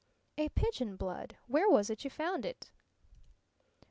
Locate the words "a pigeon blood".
0.39-1.37